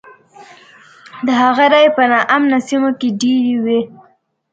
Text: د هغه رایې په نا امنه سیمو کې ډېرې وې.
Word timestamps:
د 1.25 1.27
هغه 1.41 1.65
رایې 1.73 1.89
په 1.95 2.03
نا 2.11 2.19
امنه 2.35 2.59
سیمو 2.67 2.89
کې 2.99 3.09
ډېرې 3.21 3.55
وې. 3.63 3.79